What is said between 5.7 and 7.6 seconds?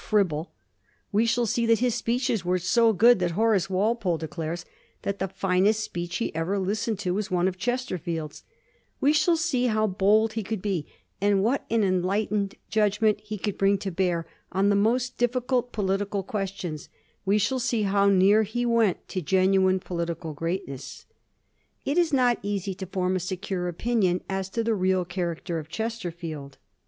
speech he ever listened to was one of